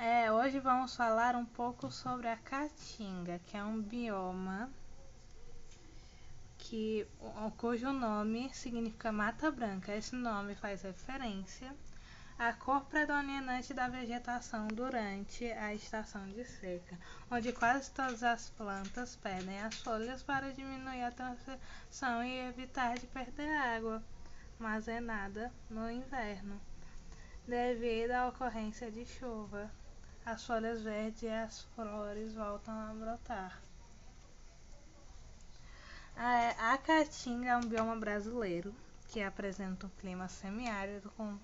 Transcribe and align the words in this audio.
É, 0.00 0.30
hoje 0.30 0.60
vamos 0.60 0.94
falar 0.94 1.34
um 1.34 1.44
pouco 1.44 1.90
sobre 1.90 2.28
a 2.28 2.36
caatinga, 2.36 3.40
que 3.40 3.56
é 3.56 3.64
um 3.64 3.82
bioma 3.82 4.70
que, 6.56 7.04
cujo 7.56 7.92
nome 7.92 8.48
significa 8.54 9.10
mata 9.10 9.50
branca. 9.50 9.92
Esse 9.92 10.14
nome 10.14 10.54
faz 10.54 10.82
referência 10.82 11.74
à 12.38 12.52
cor 12.52 12.82
predominante 12.82 13.74
da 13.74 13.88
vegetação 13.88 14.68
durante 14.68 15.50
a 15.50 15.74
estação 15.74 16.28
de 16.28 16.44
seca, 16.44 16.96
onde 17.28 17.52
quase 17.52 17.90
todas 17.90 18.22
as 18.22 18.50
plantas 18.50 19.16
perdem 19.16 19.60
as 19.60 19.74
folhas 19.82 20.22
para 20.22 20.52
diminuir 20.52 21.02
a 21.02 21.10
transição 21.10 22.22
e 22.22 22.38
evitar 22.48 22.96
de 22.96 23.06
perder 23.08 23.52
água 23.52 24.00
armazenada 24.60 25.52
no 25.68 25.90
inverno, 25.90 26.60
devido 27.48 28.12
à 28.12 28.28
ocorrência 28.28 28.92
de 28.92 29.04
chuva 29.04 29.68
as 30.30 30.44
folhas 30.44 30.82
verdes 30.82 31.22
e 31.22 31.28
as 31.28 31.62
flores 31.74 32.34
voltam 32.34 32.74
a 32.74 32.92
brotar. 32.92 33.58
A, 36.14 36.74
a 36.74 36.78
Caatinga 36.78 37.48
é 37.48 37.56
um 37.56 37.62
bioma 37.62 37.96
brasileiro 37.96 38.74
que 39.08 39.22
apresenta 39.22 39.86
um 39.86 39.90
clima 40.00 40.28
semiárido 40.28 41.10
com, 41.16 41.38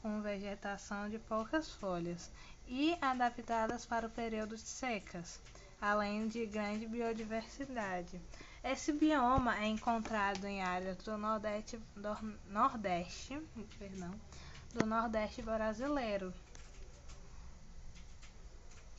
com 0.00 0.22
vegetação 0.22 1.08
de 1.08 1.18
poucas 1.18 1.70
folhas 1.72 2.30
e 2.68 2.96
adaptadas 3.00 3.84
para 3.84 4.06
o 4.06 4.10
período 4.10 4.54
de 4.54 4.62
secas, 4.62 5.40
além 5.80 6.28
de 6.28 6.46
grande 6.46 6.86
biodiversidade. 6.86 8.20
Esse 8.62 8.92
bioma 8.92 9.58
é 9.58 9.66
encontrado 9.66 10.44
em 10.44 10.62
áreas 10.62 10.98
do 10.98 11.18
Nordeste, 11.18 11.80
do 11.96 12.16
Nordeste, 12.48 13.42
perdão, 13.76 14.14
do 14.72 14.86
Nordeste 14.86 15.42
brasileiro, 15.42 16.32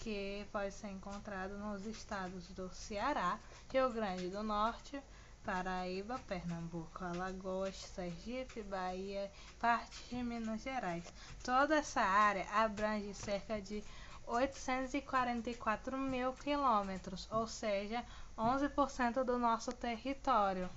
que 0.02 0.48
pode 0.52 0.74
ser 0.74 0.90
encontrado 0.90 1.58
nos 1.60 1.86
estados 1.86 2.48
do 2.50 2.68
Ceará, 2.74 3.40
Rio 3.72 3.90
Grande 3.92 4.30
do 4.30 4.42
Norte, 4.42 5.00
Paraíba, 5.46 6.20
Pernambuco, 6.28 7.06
Alagoas, 7.06 7.76
Sergipe, 7.76 8.64
Bahia, 8.64 9.32
parte 9.60 10.04
de 10.10 10.24
Minas 10.24 10.62
Gerais. 10.62 11.06
Toda 11.44 11.76
essa 11.76 12.02
área 12.02 12.48
abrange 12.52 13.14
cerca 13.14 13.62
de 13.62 13.84
844 14.26 15.96
mil 15.98 16.34
quilômetros, 16.34 17.28
ou 17.32 17.46
seja, 17.46 18.04
11% 18.36 19.24
do 19.24 19.38
nosso 19.38 19.72
território. 19.72 20.68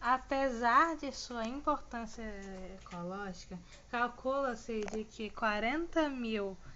Apesar 0.00 0.96
de 0.96 1.12
sua 1.12 1.46
importância 1.46 2.24
ecológica, 2.80 3.56
calcula-se 3.88 4.80
de 4.80 5.04
que 5.04 5.30
40 5.30 6.08
mil 6.08 6.56
quilômetros 6.56 6.71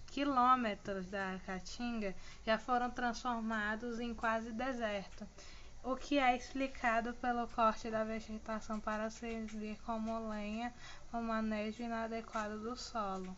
da 1.11 1.39
Caatinga 1.45 2.15
já 2.45 2.59
foram 2.59 2.91
transformados 2.91 4.01
em 4.01 4.15
quase 4.15 4.51
deserto, 4.51 5.29
o 5.85 5.95
que 5.95 6.19
é 6.19 6.35
explicado 6.35 7.13
pelo 7.15 7.47
corte 7.49 7.91
da 7.91 8.03
vegetação 8.03 8.81
para 8.81 9.11
servir 9.11 9.79
como 9.85 10.31
lenha 10.31 10.73
o 11.13 11.21
manejo 11.21 11.83
inadequado 11.83 12.59
do 12.59 12.75
solo. 12.75 13.37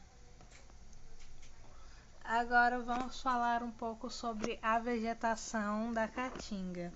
Agora 2.22 2.78
vamos 2.78 3.20
falar 3.20 3.62
um 3.62 3.72
pouco 3.72 4.08
sobre 4.08 4.58
a 4.62 4.78
vegetação 4.78 5.92
da 5.92 6.06
Caatinga. 6.06 6.92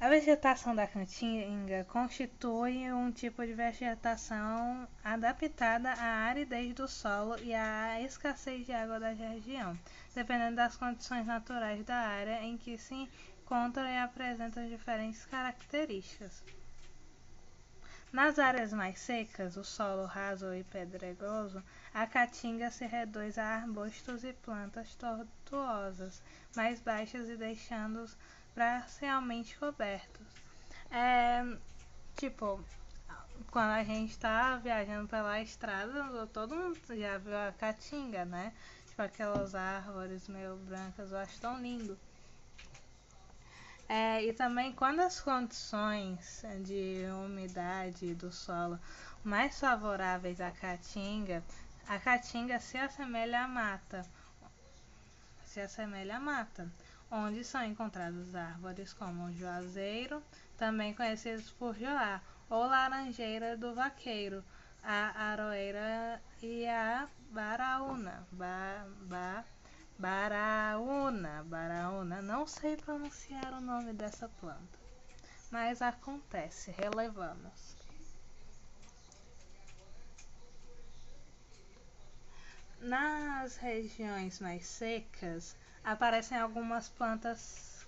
A 0.00 0.08
vegetação 0.08 0.76
da 0.76 0.86
caatinga 0.86 1.84
constitui 1.86 2.92
um 2.92 3.10
tipo 3.10 3.44
de 3.44 3.52
vegetação 3.52 4.86
adaptada 5.02 5.90
à 5.90 6.28
aridez 6.28 6.72
do 6.72 6.86
solo 6.86 7.36
e 7.40 7.52
à 7.52 8.00
escassez 8.00 8.64
de 8.64 8.72
água 8.72 9.00
da 9.00 9.10
região, 9.10 9.76
dependendo 10.14 10.54
das 10.54 10.76
condições 10.76 11.26
naturais 11.26 11.84
da 11.84 11.96
área 11.96 12.44
em 12.44 12.56
que 12.56 12.78
se 12.78 12.94
encontra 12.94 13.90
e 13.90 13.98
apresenta 13.98 14.64
diferentes 14.68 15.26
características. 15.26 16.44
Nas 18.12 18.38
áreas 18.38 18.72
mais 18.72 19.00
secas, 19.00 19.56
o 19.56 19.64
solo 19.64 20.06
raso 20.06 20.54
e 20.54 20.62
pedregoso, 20.62 21.60
a 21.92 22.06
caatinga 22.06 22.70
se 22.70 22.86
reduz 22.86 23.36
a 23.36 23.44
arbustos 23.44 24.22
e 24.22 24.32
plantas 24.32 24.94
tortuosas, 24.94 26.22
mais 26.54 26.80
baixas 26.80 27.28
e 27.28 27.36
deixando-os 27.36 28.16
parcialmente 28.58 29.56
cobertos. 29.56 30.26
É, 30.90 31.44
tipo, 32.16 32.60
quando 33.52 33.70
a 33.70 33.84
gente 33.84 34.10
está 34.10 34.56
viajando 34.56 35.06
pela 35.06 35.40
estrada, 35.40 36.26
todo 36.26 36.56
mundo 36.56 36.76
já 36.88 37.18
viu 37.18 37.36
a 37.36 37.52
caatinga, 37.52 38.24
né? 38.24 38.52
Tipo 38.88 39.02
aquelas 39.02 39.54
árvores 39.54 40.26
meio 40.26 40.56
brancas, 40.56 41.12
eu 41.12 41.18
acho 41.18 41.40
tão 41.40 41.60
lindo. 41.60 41.96
É, 43.88 44.24
e 44.24 44.32
também 44.32 44.72
quando 44.72 45.00
as 45.00 45.20
condições 45.20 46.42
de 46.64 47.04
umidade 47.24 48.12
do 48.16 48.32
solo 48.32 48.78
mais 49.22 49.58
favoráveis 49.60 50.40
à 50.40 50.50
caatinga, 50.50 51.44
a 51.86 51.96
caatinga 52.00 52.58
se 52.58 52.76
assemelha 52.76 53.44
à 53.44 53.48
mata. 53.48 54.04
Se 55.44 55.60
assemelha 55.60 56.16
à 56.16 56.20
mata 56.20 56.68
onde 57.10 57.42
são 57.44 57.64
encontradas 57.64 58.34
árvores 58.34 58.92
como 58.92 59.24
o 59.24 59.32
juazeiro, 59.32 60.22
também 60.56 60.94
conhecidos 60.94 61.50
por 61.50 61.74
joá, 61.76 62.20
ou 62.50 62.66
laranjeira 62.66 63.56
do 63.56 63.74
vaqueiro, 63.74 64.44
a 64.82 65.30
aroeira 65.30 66.22
e 66.42 66.66
a 66.66 67.08
baraúna. 67.30 68.26
Ba, 68.32 68.86
ba, 69.02 69.44
baraúna, 69.98 71.44
baraúna. 71.44 72.22
Não 72.22 72.46
sei 72.46 72.76
pronunciar 72.76 73.52
o 73.54 73.60
nome 73.60 73.92
dessa 73.92 74.28
planta, 74.28 74.78
mas 75.50 75.82
acontece, 75.82 76.70
relevamos. 76.70 77.76
Nas 82.80 83.56
regiões 83.56 84.38
mais 84.38 84.64
secas, 84.64 85.56
aparecem 85.88 86.36
algumas 86.36 86.86
plantas 86.90 87.86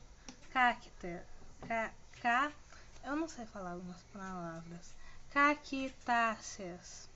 cacta, 0.50 1.22
ca, 1.68 1.90
ca, 2.22 2.50
eu 3.04 3.14
não 3.14 3.28
sei 3.28 3.44
falar 3.44 3.72
algumas 3.72 4.02
palavras, 4.04 4.94
caquitáceas, 5.30 7.10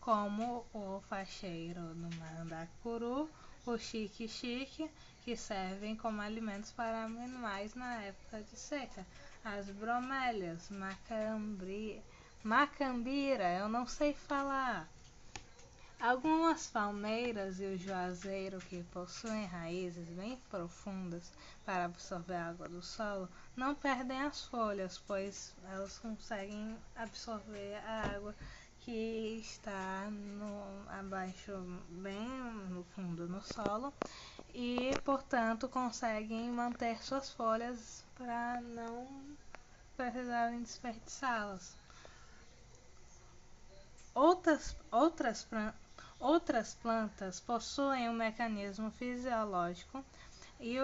como 0.00 0.64
o 0.72 1.02
facheiro 1.08 1.80
do 1.80 2.16
mandacuru, 2.16 3.28
o 3.66 3.76
chique-chique, 3.76 4.88
que 5.24 5.36
servem 5.36 5.96
como 5.96 6.22
alimentos 6.22 6.70
para 6.70 7.06
animais 7.06 7.74
na 7.74 8.00
época 8.00 8.40
de 8.40 8.56
seca, 8.56 9.04
as 9.44 9.68
bromélias, 9.68 10.70
macambri, 10.70 12.00
macambira, 12.44 13.52
eu 13.58 13.68
não 13.68 13.84
sei 13.84 14.14
falar, 14.14 14.88
Algumas 16.00 16.66
palmeiras 16.66 17.60
e 17.60 17.66
o 17.66 17.76
juazeiro, 17.76 18.58
que 18.58 18.82
possuem 18.84 19.44
raízes 19.44 20.08
bem 20.08 20.38
profundas 20.48 21.30
para 21.66 21.84
absorver 21.84 22.36
a 22.36 22.48
água 22.48 22.66
do 22.70 22.80
solo, 22.80 23.28
não 23.54 23.74
perdem 23.74 24.22
as 24.22 24.46
folhas, 24.46 24.98
pois 25.06 25.54
elas 25.70 25.98
conseguem 25.98 26.74
absorver 26.96 27.76
a 27.86 28.16
água 28.16 28.34
que 28.80 29.42
está 29.42 30.08
no, 30.10 30.88
abaixo, 30.88 31.52
bem 31.90 32.26
no 32.70 32.82
fundo 32.94 33.28
no 33.28 33.42
solo, 33.42 33.92
e 34.54 34.98
portanto 35.04 35.68
conseguem 35.68 36.50
manter 36.50 36.96
suas 37.04 37.28
folhas 37.28 38.02
para 38.16 38.58
não 38.62 39.06
precisarem 39.98 40.62
desperdiçá-las. 40.62 41.76
Outras, 44.14 44.74
outras 44.90 45.46
Outras 46.20 46.74
plantas 46.74 47.40
possuem 47.40 48.10
um 48.10 48.12
mecanismo 48.12 48.90
fisiológico 48.90 50.04
e 50.60 50.76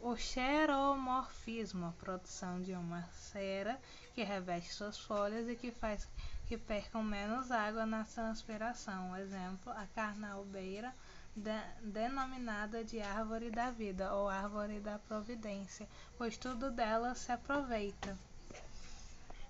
o, 0.00 0.16
xeromorfismo, 0.16 1.86
a 1.86 1.92
produção 1.92 2.62
de 2.62 2.72
uma 2.72 3.02
cera 3.10 3.80
que 4.14 4.22
reveste 4.22 4.72
suas 4.72 4.96
folhas 4.96 5.48
e 5.48 5.56
que 5.56 5.72
faz 5.72 6.08
que 6.46 6.56
percam 6.56 7.02
menos 7.02 7.50
água 7.50 7.84
na 7.84 8.04
transpiração. 8.04 9.16
Exemplo, 9.16 9.72
a 9.72 9.86
carnaubeira, 9.92 10.94
de, 11.34 11.58
denominada 11.82 12.84
de 12.84 13.00
árvore 13.00 13.50
da 13.50 13.72
vida 13.72 14.14
ou 14.14 14.28
árvore 14.28 14.78
da 14.78 15.00
providência, 15.00 15.88
pois 16.16 16.36
tudo 16.36 16.70
dela 16.70 17.14
se 17.16 17.32
aproveita. 17.32 18.16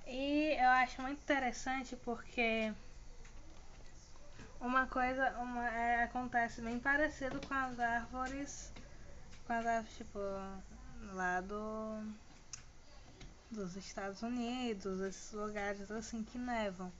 E 0.07 0.57
eu 0.59 0.69
acho 0.71 1.03
muito 1.03 1.21
interessante 1.21 1.95
porque 1.97 2.73
uma 4.65 4.87
coisa 4.87 5.31
uma, 5.39 5.69
é, 5.69 6.05
acontece 6.05 6.61
bem 6.61 6.79
parecido 6.79 7.41
com 7.47 7.55
as 7.55 7.79
árvores 7.79 8.73
com 9.47 9.53
as 9.53 9.67
árvores 9.67 9.97
tipo 9.97 10.19
lá 11.13 11.41
do 11.41 12.03
dos 13.51 13.77
Estados 13.77 14.23
Unidos, 14.23 15.01
esses 15.01 15.33
lugares 15.33 15.89
assim 15.91 16.25
que 16.25 16.37
nevam, 16.37 16.91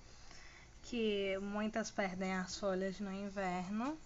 que 0.85 1.37
muitas 1.39 1.91
perdem 1.91 2.33
as 2.35 2.57
folhas 2.57 3.01
no 3.01 3.11
inverno 3.13 3.99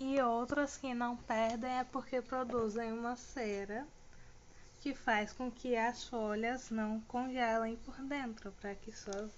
E 0.00 0.18
outras 0.22 0.78
que 0.78 0.94
não 0.94 1.14
perdem 1.14 1.70
é 1.78 1.84
porque 1.84 2.22
produzem 2.22 2.90
uma 2.90 3.16
cera 3.16 3.86
que 4.80 4.94
faz 4.94 5.30
com 5.30 5.50
que 5.50 5.76
as 5.76 6.04
folhas 6.04 6.70
não 6.70 7.02
congelem 7.02 7.76
por 7.76 7.94
dentro, 8.04 8.50
para 8.52 8.74
que 8.74 8.90
sua, 8.90 9.30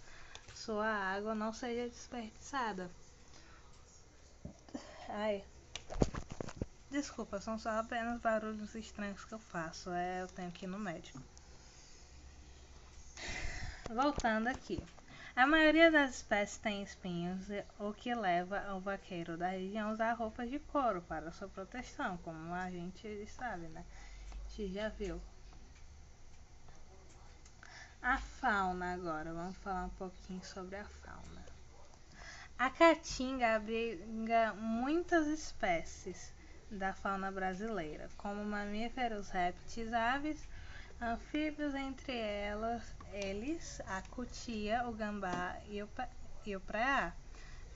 sua 0.54 0.86
água 0.86 1.34
não 1.34 1.52
seja 1.52 1.88
desperdiçada. 1.88 2.90
Ai. 5.08 5.44
Desculpa, 6.90 7.40
são 7.40 7.58
só 7.58 7.70
apenas 7.70 8.20
barulhos 8.20 8.74
estranhos 8.74 9.24
que 9.24 9.32
eu 9.32 9.38
faço. 9.38 9.90
É, 9.90 10.22
eu 10.22 10.28
tenho 10.28 10.50
que 10.52 10.64
ir 10.64 10.68
no 10.68 10.78
médico. 10.78 11.20
Voltando 13.88 14.48
aqui. 14.48 14.82
A 15.34 15.46
maioria 15.46 15.90
das 15.90 16.16
espécies 16.16 16.58
tem 16.58 16.82
espinhos, 16.82 17.46
o 17.78 17.94
que 17.94 18.14
leva 18.14 18.74
o 18.74 18.80
vaqueiro 18.80 19.36
da 19.38 19.48
região 19.48 19.88
a 19.88 19.92
usar 19.92 20.12
roupas 20.12 20.50
de 20.50 20.58
couro 20.58 21.00
para 21.02 21.32
sua 21.32 21.48
proteção, 21.48 22.18
como 22.18 22.52
a 22.52 22.70
gente 22.70 23.26
sabe, 23.28 23.66
né? 23.68 23.82
A 24.30 24.48
gente 24.50 24.74
já 24.74 24.90
viu. 24.90 25.20
A 28.04 28.18
fauna 28.18 28.94
agora, 28.94 29.32
vamos 29.32 29.56
falar 29.58 29.84
um 29.84 29.90
pouquinho 29.90 30.44
sobre 30.44 30.74
a 30.74 30.84
fauna. 30.84 31.44
A 32.58 32.68
caatinga 32.68 33.54
abriga 33.54 34.52
muitas 34.54 35.28
espécies 35.28 36.34
da 36.68 36.92
fauna 36.92 37.30
brasileira, 37.30 38.10
como 38.16 38.44
mamíferos, 38.44 39.28
répteis, 39.28 39.92
aves, 39.92 40.48
anfíbios, 41.00 41.76
entre 41.76 42.16
elas, 42.16 42.82
eles 43.12 43.80
a 43.86 44.02
cutia, 44.10 44.84
o 44.88 44.92
gambá 44.92 45.56
e 45.68 45.80
o, 45.80 45.88
e 46.44 46.56
o 46.56 46.60
preá. 46.60 47.12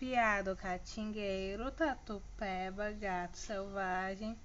Viado 0.01 0.57
catingueiro, 0.57 1.71
tatu-peba, 1.71 2.91
gato 2.91 3.37
selvagem, 3.37 4.37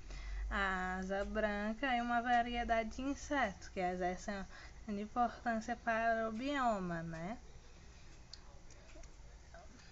a 0.47 0.97
asa 0.99 1.25
branca 1.25 1.87
e 1.95 2.01
uma 2.01 2.21
variedade 2.21 2.97
de 2.97 3.01
insetos 3.01 3.67
que 3.69 3.79
exercem 3.79 4.45
importância 4.89 5.75
para 5.75 6.29
o 6.29 6.31
bioma, 6.31 7.03
né? 7.03 7.37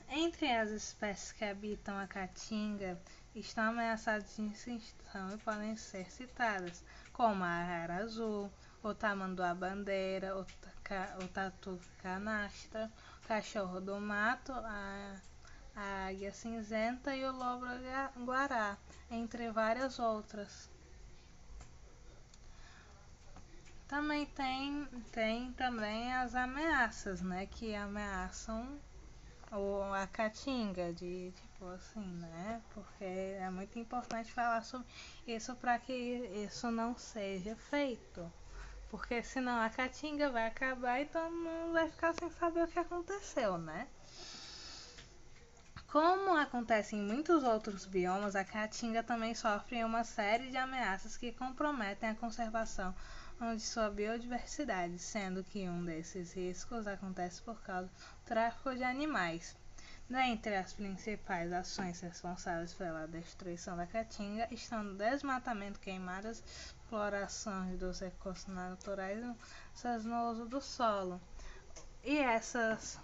Entre 0.09 0.51
as 0.51 0.71
espécies 0.71 1.31
que 1.31 1.45
habitam 1.45 1.97
a 1.97 2.07
caatinga 2.07 2.99
estão 3.35 3.65
ameaçadas 3.65 4.35
de 4.35 4.47
extinção 4.47 5.29
e 5.33 5.37
podem 5.37 5.75
ser 5.75 6.11
citadas, 6.11 6.83
como 7.13 7.43
a 7.43 7.47
arara 7.47 7.97
azul, 7.97 8.51
o 8.81 8.93
tamanduá-bandeira, 8.93 10.35
o, 10.35 10.41
o 10.41 11.27
tatu 11.27 11.79
canastra, 12.01 12.91
o 13.23 13.27
cachorro 13.27 13.79
do 13.79 13.99
mato, 13.99 14.51
a, 14.51 15.15
a 15.75 16.07
águia 16.07 16.33
cinzenta 16.33 17.15
e 17.15 17.23
o 17.23 17.31
lobo-guará, 17.31 18.77
entre 19.11 19.51
várias 19.51 19.99
outras. 19.99 20.69
Também 23.89 24.23
tem, 24.27 24.87
tem 25.11 25.51
também 25.53 26.13
as 26.13 26.35
ameaças, 26.35 27.23
né, 27.23 27.47
que 27.47 27.73
ameaçam 27.73 28.79
ou 29.51 29.83
a 29.91 30.05
caatinga 30.05 30.93
de 30.93 31.31
tipo 31.31 31.65
assim, 31.69 32.05
né? 32.19 32.61
Porque 32.71 33.03
é 33.03 33.49
muito 33.49 33.79
importante 33.79 34.31
falar 34.31 34.61
sobre 34.61 34.85
isso 35.25 35.55
para 35.55 35.79
que 35.79 35.91
isso 35.91 36.69
não 36.69 36.95
seja 36.95 37.55
feito. 37.55 38.31
Porque 38.91 39.23
senão 39.23 39.59
a 39.59 39.71
caatinga 39.71 40.29
vai 40.29 40.45
acabar 40.45 41.01
e 41.01 41.07
todo 41.07 41.31
mundo 41.31 41.73
vai 41.73 41.89
ficar 41.89 42.13
sem 42.13 42.29
saber 42.29 42.65
o 42.65 42.67
que 42.67 42.77
aconteceu, 42.77 43.57
né? 43.57 43.87
Como 45.87 46.37
acontece 46.37 46.95
em 46.95 47.01
muitos 47.01 47.43
outros 47.43 47.87
biomas, 47.87 48.35
a 48.35 48.45
caatinga 48.45 49.01
também 49.01 49.33
sofre 49.33 49.83
uma 49.83 50.03
série 50.03 50.51
de 50.51 50.57
ameaças 50.57 51.17
que 51.17 51.31
comprometem 51.31 52.09
a 52.09 52.15
conservação 52.15 52.93
de 53.55 53.61
sua 53.61 53.89
biodiversidade, 53.89 54.99
sendo 54.99 55.43
que 55.43 55.67
um 55.69 55.83
desses 55.85 56.33
riscos 56.33 56.85
acontece 56.85 57.41
por 57.41 57.59
causa 57.61 57.87
do 57.87 58.25
tráfico 58.25 58.75
de 58.75 58.83
animais. 58.83 59.55
Dentre 60.09 60.55
as 60.55 60.73
principais 60.73 61.53
ações 61.53 62.01
responsáveis 62.01 62.73
pela 62.73 63.07
destruição 63.07 63.77
da 63.77 63.87
caatinga 63.87 64.47
estão 64.51 64.83
o 64.83 64.95
desmatamento, 64.95 65.79
queimadas, 65.79 66.43
explorações 66.81 67.79
dos 67.79 67.99
recursos 68.01 68.47
naturais 68.47 69.19
e 69.19 70.07
no 70.07 70.29
uso 70.31 70.45
do 70.45 70.59
solo. 70.59 71.21
E 72.03 72.17
essas 72.17 72.99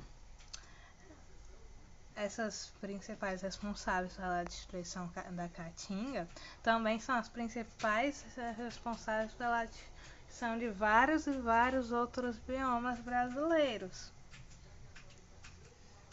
essas 2.16 2.72
principais 2.80 3.42
responsáveis 3.42 4.14
pela 4.14 4.44
destruição 4.44 5.10
da 5.31 5.50
caatinga 5.50 6.28
também 6.64 7.00
são 7.00 7.16
as 7.16 7.30
principais 7.30 8.26
responsáveis 8.58 9.34
pela 9.34 9.68
são 10.36 10.60
de 10.60 10.70
vários 10.70 11.28
e 11.28 11.32
vários 11.32 11.94
outros 11.94 12.38
biomas 12.40 13.00
brasileiros. 13.00 14.12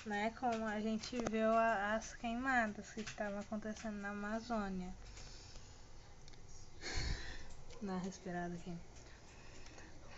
Né, 0.07 0.33
como 0.39 0.65
a 0.67 0.81
gente 0.81 1.17
viu 1.29 1.51
a, 1.51 1.95
as 1.95 2.15
queimadas 2.15 2.91
que 2.93 3.01
estavam 3.01 3.41
acontecendo 3.41 3.97
na 3.97 4.11
Amazônia. 4.11 4.95
Uma 7.83 7.99
respirada 7.99 8.55
aqui. 8.55 8.73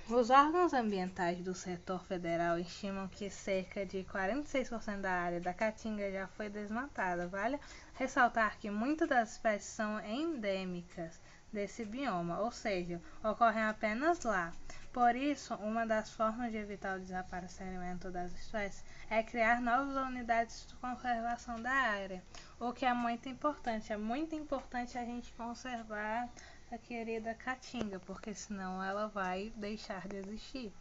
Os 0.09 0.29
órgãos 0.29 0.75
ambientais 0.75 1.39
do 1.43 1.55
setor 1.55 2.05
federal 2.05 2.59
estimam 2.59 3.09
que 3.09 3.31
cerca 3.31 3.87
de 3.87 4.05
46% 4.05 5.01
da 5.01 5.13
área 5.13 5.41
da 5.41 5.55
Caatinga 5.55 6.13
já 6.13 6.27
foi 6.27 6.51
desmatada. 6.51 7.27
Vale 7.27 7.59
ressaltar 7.95 8.59
que 8.59 8.71
muitas 8.71 9.09
das 9.09 9.33
espécies 9.33 9.71
são 9.71 9.99
endêmicas 10.01 11.19
desse 11.55 11.85
bioma, 11.85 12.41
ou 12.41 12.51
seja, 12.51 13.01
ocorrem 13.23 13.63
apenas 13.63 14.23
lá. 14.23 14.53
Por 14.93 15.17
isso, 15.17 15.55
uma 15.55 15.87
das 15.87 16.11
formas 16.13 16.53
de 16.53 16.59
evitar 16.59 16.97
o 16.97 17.01
desaparecimento 17.01 18.11
das 18.11 18.33
espécies 18.33 18.85
é 19.09 19.23
criar 19.23 19.61
novas 19.61 19.97
unidades 19.97 20.67
de 20.69 20.75
conservação 20.77 21.61
da 21.61 21.71
área, 21.71 22.23
o 22.61 22.73
que 22.73 22.85
é 22.85 22.93
muito 22.93 23.29
importante. 23.29 23.93
É 23.93 23.97
muito 23.97 24.35
importante 24.35 24.99
a 24.99 25.05
gente 25.05 25.33
conservar 25.33 26.29
a 26.71 26.79
querida 26.79 27.35
caatinga, 27.35 27.99
porque 28.01 28.35
senão 28.35 28.83
ela 28.83 29.09
vai 29.09 29.53
deixar 29.57 30.07
de 30.07 30.17
existir, 30.17 30.73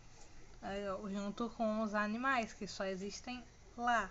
junto 1.12 1.50
com 1.52 1.82
os 1.82 1.94
animais 1.96 2.54
que 2.54 2.68
só 2.68 2.86
existem 2.86 3.44
lá. 3.78 4.10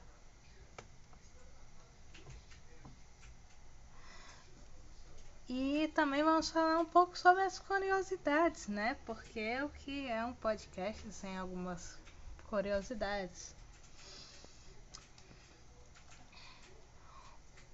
E 5.49 5.82
também 5.93 6.23
vamos 6.23 6.51
falar 6.51 6.79
um 6.79 6.85
pouco 6.85 7.19
sobre 7.19 7.43
as 7.43 7.59
curiosidades, 7.59 8.67
né? 8.67 8.97
Porque 9.05 9.61
o 9.63 9.69
que 9.69 10.09
é 10.09 10.25
um 10.25 10.33
podcast 10.33 11.13
sem 11.13 11.37
algumas 11.37 11.99
curiosidades? 12.49 13.55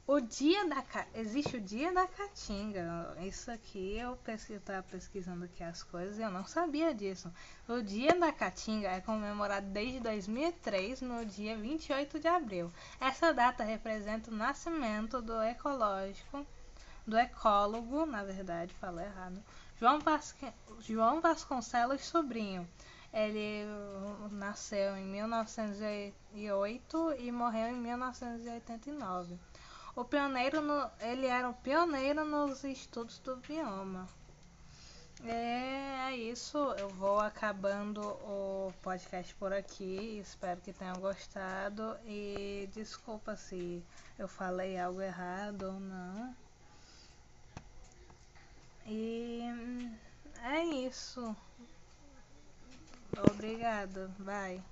O 0.05 0.21
dia 0.21 0.67
da 0.67 0.83
existe 1.15 1.59
o 1.59 1.61
dia 1.61 1.93
da 1.93 2.07
caatinga. 2.07 3.15
Isso 3.21 3.51
aqui 3.51 3.99
eu 3.99 4.19
estava 4.27 4.83
pesquisando 4.83 5.45
aqui 5.45 5.63
as 5.63 5.83
coisas 5.83 6.19
e 6.19 6.23
eu 6.23 6.31
não 6.31 6.47
sabia 6.47 6.95
disso. 6.95 7.31
O 7.69 7.83
dia 7.83 8.19
da 8.19 8.33
caatinga 8.33 8.89
é 8.89 9.03
comemorado 9.03 9.67
desde 9.67 10.01
2003 10.01 11.03
no 11.03 11.27
dia 11.27 11.57
28 11.59 12.19
de 12.19 12.27
abril. 12.27 12.73
Essa 12.99 13.35
data 13.35 13.63
representa 13.63 14.31
o 14.31 14.35
nascimento 14.35 15.21
do 15.21 15.43
ecológico 15.43 16.47
do 17.09 17.17
ecólogo, 17.17 18.05
na 18.05 18.23
verdade, 18.23 18.75
falei 18.75 19.07
errado, 19.07 19.43
João, 19.81 19.99
Vasque... 19.99 20.53
João 20.81 21.21
Vasconcelos 21.21 22.05
Sobrinho. 22.05 22.69
Ele 23.13 23.65
nasceu 24.31 24.97
em 24.97 25.05
1908 25.07 27.15
e 27.19 27.33
morreu 27.33 27.69
em 27.69 27.77
1989. 27.77 29.37
O 29.97 30.05
pioneiro 30.05 30.61
no... 30.61 30.89
ele 31.01 31.27
era 31.27 31.49
o 31.49 31.55
pioneiro 31.55 32.25
nos 32.25 32.63
estudos 32.65 33.19
do 33.21 33.37
bioma. 33.37 34.07
É 35.25 36.15
isso, 36.15 36.59
eu 36.79 36.89
vou 36.91 37.19
acabando 37.19 38.03
o 38.03 38.73
podcast 38.83 39.35
por 39.37 39.53
aqui. 39.53 40.21
Espero 40.21 40.61
que 40.61 40.73
tenham 40.73 40.97
gostado 40.97 41.97
e 42.05 42.69
desculpa 42.73 43.35
se 43.35 43.83
eu 44.19 44.29
falei 44.29 44.79
algo 44.79 45.01
errado 45.01 45.63
ou 45.63 45.81
não. 45.81 46.37
E 48.91 49.43
é 50.43 50.65
isso. 50.65 51.37
Obrigada. 53.19 54.09
Bye. 54.19 54.63